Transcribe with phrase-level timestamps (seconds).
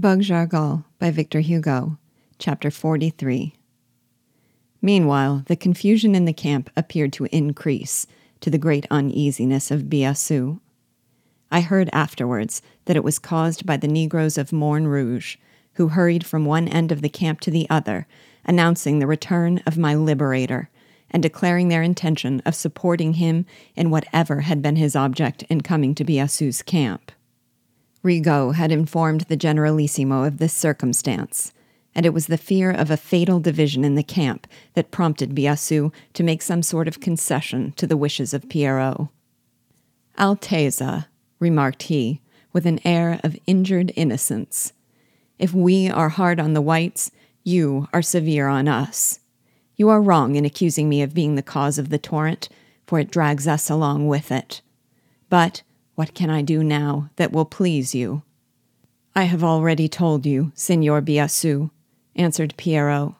[0.00, 1.98] Bug Jargal by Victor Hugo,
[2.38, 3.52] Chapter 43.
[4.80, 8.06] Meanwhile, the confusion in the camp appeared to increase,
[8.38, 10.60] to the great uneasiness of Biassou.
[11.50, 15.36] I heard afterwards that it was caused by the negroes of Morne Rouge,
[15.72, 18.06] who hurried from one end of the camp to the other,
[18.44, 20.70] announcing the return of my liberator,
[21.10, 25.92] and declaring their intention of supporting him in whatever had been his object in coming
[25.96, 27.10] to Biassou's camp.
[28.02, 31.52] Rigaud had informed the Generalissimo of this circumstance,
[31.94, 35.92] and it was the fear of a fatal division in the camp that prompted Biassou
[36.14, 39.08] to make some sort of concession to the wishes of Pierrot.
[40.18, 41.06] Alteza,
[41.40, 42.20] remarked he,
[42.52, 44.72] with an air of injured innocence,
[45.38, 47.10] if we are hard on the whites,
[47.44, 49.20] you are severe on us.
[49.76, 52.48] You are wrong in accusing me of being the cause of the torrent,
[52.86, 54.60] for it drags us along with it.
[55.28, 55.62] But
[55.98, 58.22] what can I do now that will please you?
[59.16, 61.72] I have already told you, Signor Biassou,
[62.14, 63.14] answered Pierrot.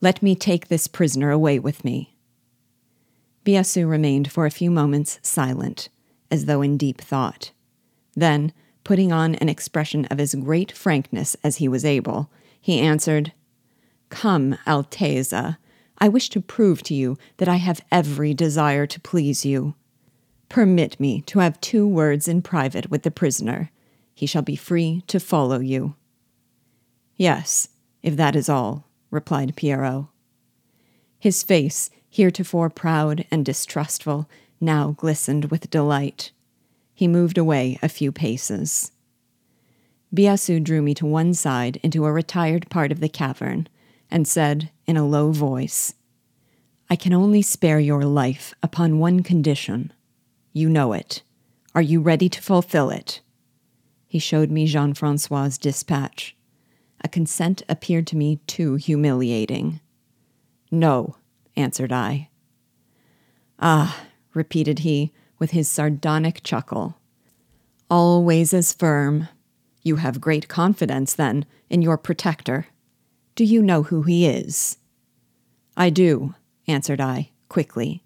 [0.00, 2.16] Let me take this prisoner away with me.
[3.44, 5.90] Biassou remained for a few moments silent,
[6.30, 7.50] as though in deep thought.
[8.16, 13.34] Then, putting on an expression of as great frankness as he was able, he answered,
[14.08, 15.58] Come, Alteza,
[15.98, 19.74] I wish to prove to you that I have every desire to please you.
[20.50, 23.70] Permit me to have two words in private with the prisoner.
[24.14, 25.94] He shall be free to follow you.
[27.16, 27.68] Yes,
[28.02, 30.06] if that is all, replied Pierrot.
[31.18, 34.28] His face, heretofore proud and distrustful,
[34.60, 36.32] now glistened with delight.
[36.92, 38.90] He moved away a few paces.
[40.12, 43.68] Biassou drew me to one side into a retired part of the cavern
[44.10, 45.94] and said in a low voice,
[46.90, 49.92] I can only spare your life upon one condition.
[50.52, 51.22] You know it.
[51.74, 53.20] Are you ready to fulfill it?
[54.06, 56.36] He showed me Jean Francois's dispatch.
[57.02, 59.80] A consent appeared to me too humiliating.
[60.70, 61.16] No,
[61.56, 62.28] answered I.
[63.60, 66.98] Ah, repeated he with his sardonic chuckle.
[67.88, 69.28] Always as firm.
[69.82, 72.66] You have great confidence, then, in your protector.
[73.34, 74.76] Do you know who he is?
[75.76, 76.34] I do,
[76.66, 78.04] answered I, quickly.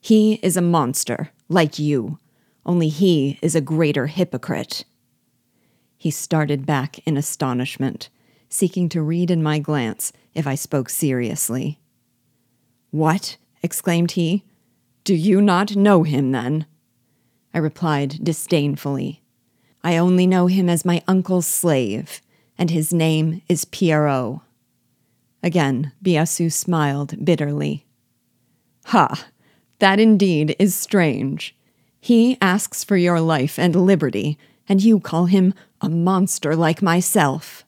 [0.00, 2.18] He is a monster, like you,
[2.64, 4.84] only he is a greater hypocrite.
[5.98, 8.08] He started back in astonishment,
[8.48, 11.80] seeking to read in my glance if I spoke seriously.
[12.90, 13.36] What?
[13.62, 14.44] exclaimed he.
[15.04, 16.66] Do you not know him, then?
[17.52, 19.22] I replied disdainfully.
[19.82, 22.20] I only know him as my uncle's slave,
[22.56, 24.40] and his name is Pierrot.
[25.42, 27.86] Again, Biassou smiled bitterly.
[28.86, 29.26] Ha!
[29.80, 31.56] That indeed is strange.
[32.00, 37.64] He asks for your life and liberty, and you call him a monster like myself.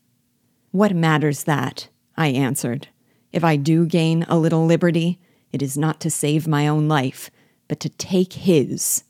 [0.70, 1.88] What matters that?
[2.16, 2.88] I answered.
[3.32, 5.18] If I do gain a little liberty,
[5.52, 7.30] it is not to save my own life,
[7.66, 9.04] but to take his.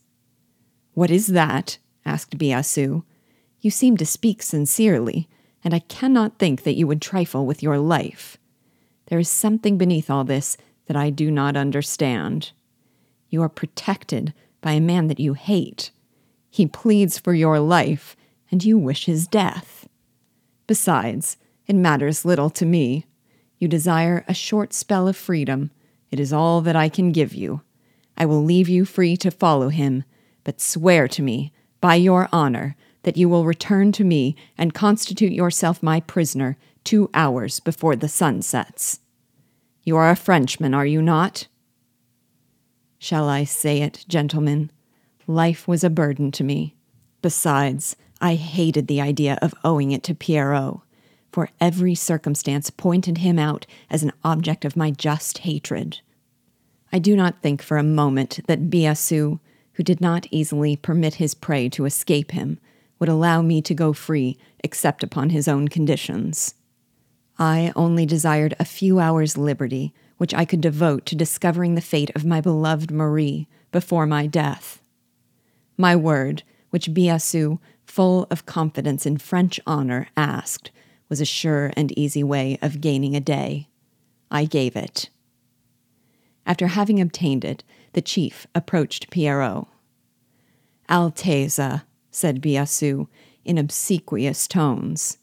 [0.95, 1.79] What is that?
[2.05, 3.03] asked Biassou.
[3.61, 5.29] You seem to speak sincerely,
[5.65, 8.39] and I cannot think that you would trifle with your life.
[9.07, 12.53] There is something beneath all this that I do not understand.
[13.33, 15.91] You are protected by a man that you hate.
[16.51, 18.15] He pleads for your life,
[18.51, 19.89] and you wish his death.
[20.67, 23.07] Besides, it matters little to me.
[23.59, 25.71] You desire a short spell of freedom.
[26.11, 27.63] It is all that I can give you.
[28.19, 30.05] I will leave you free to follow him,
[30.45, 35.33] but swear to me, by your honor, that you will return to me and constitute
[35.33, 39.01] yourself my prisoner two hours before the sun sets.
[39.85, 41.49] You are a Frenchman, are you not?
[43.03, 44.71] Shall I say it, gentlemen?
[45.27, 46.77] Life was a burden to me.
[47.21, 50.77] Besides, I hated the idea of owing it to Pierrot,
[51.33, 55.99] for every circumstance pointed him out as an object of my just hatred.
[56.93, 59.41] I do not think for a moment that Biassou,
[59.73, 62.61] who did not easily permit his prey to escape him,
[63.01, 66.55] would allow me to go free except upon his own conditions.
[67.37, 69.93] I only desired a few hours' liberty,
[70.23, 74.81] which I could devote to discovering the fate of my beloved Marie before my death.
[75.77, 80.71] My word, which Biassou, full of confidence in French honor, asked,
[81.09, 83.67] was a sure and easy way of gaining a day.
[84.31, 85.11] I gave it.
[86.47, 89.67] After having obtained it, the chief approached Pierrot.
[90.89, 91.83] Alteza,
[92.13, 93.09] said Biassou,
[93.45, 95.19] in obsequious tones.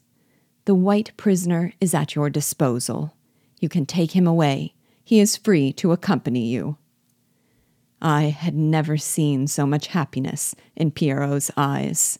[0.66, 3.14] The white prisoner is at your disposal.
[3.62, 4.74] You can take him away.
[5.10, 6.78] He is free to accompany you.
[8.00, 12.20] I had never seen so much happiness in Pierrot's eyes.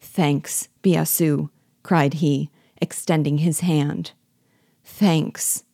[0.00, 1.50] Thanks, Biassou,
[1.82, 2.48] cried he,
[2.80, 4.12] extending his hand.
[4.84, 5.64] Thanks.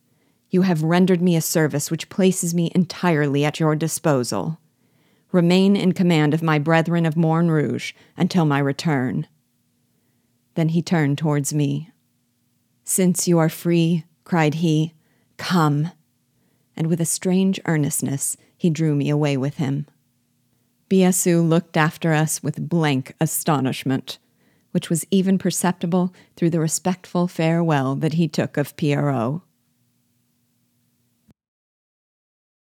[0.50, 4.58] You have rendered me a service which places me entirely at your disposal.
[5.30, 9.28] Remain in command of my brethren of Morne Rouge until my return.
[10.56, 11.92] Then he turned towards me.
[12.82, 14.92] Since you are free, cried he,
[15.36, 15.90] come.
[16.76, 19.86] And with a strange earnestness, he drew me away with him.
[20.88, 24.18] Biassou looked after us with blank astonishment,
[24.70, 29.40] which was even perceptible through the respectful farewell that he took of Pierrot.